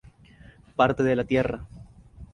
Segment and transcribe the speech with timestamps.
[0.75, 1.67] Parte de la tierra.